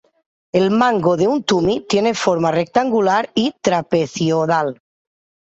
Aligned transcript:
El 0.51 0.71
mango 0.71 1.15
de 1.15 1.27
un 1.27 1.43
tumi 1.43 1.81
tiene 1.87 2.15
forma 2.15 2.49
rectangular 2.51 3.29
o 3.37 3.45
trapezoidal. 3.61 4.77